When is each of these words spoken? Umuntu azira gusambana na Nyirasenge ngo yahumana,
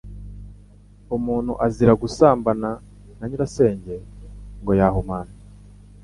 Umuntu 1.15 1.51
azira 1.65 1.93
gusambana 2.03 2.69
na 3.17 3.23
Nyirasenge 3.29 3.95
ngo 4.61 4.71
yahumana, 4.79 5.33